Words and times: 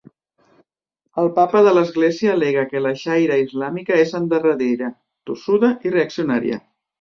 El 1.23 1.27
Papa 1.35 1.61
de 1.67 1.73
l'Església 1.75 2.31
al·lega 2.37 2.63
que 2.71 2.81
la 2.85 2.93
Sharia 3.01 3.37
islàmica 3.43 4.01
és 4.05 4.15
endarrerida, 4.21 4.91
tossuda 5.33 5.71
i 5.89 5.95
reaccionària. 5.99 6.61